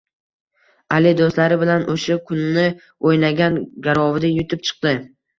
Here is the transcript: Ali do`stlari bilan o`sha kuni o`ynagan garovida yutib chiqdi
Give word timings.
Ali 0.95 1.09
do`stlari 1.17 1.57
bilan 1.63 1.83
o`sha 1.95 2.17
kuni 2.29 2.63
o`ynagan 3.09 3.59
garovida 3.89 4.31
yutib 4.39 4.65
chiqdi 4.71 4.95